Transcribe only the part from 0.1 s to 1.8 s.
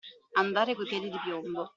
Andare coi piedi di piombo.